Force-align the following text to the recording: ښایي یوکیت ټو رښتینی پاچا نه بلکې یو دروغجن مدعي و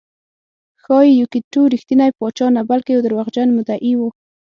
ښایي 0.83 1.11
یوکیت 1.21 1.45
ټو 1.53 1.61
رښتینی 1.73 2.09
پاچا 2.17 2.47
نه 2.57 2.61
بلکې 2.69 2.89
یو 2.95 3.03
دروغجن 3.05 3.49
مدعي 3.57 3.93
و 3.97 4.01